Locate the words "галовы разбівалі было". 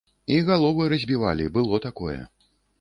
0.47-1.83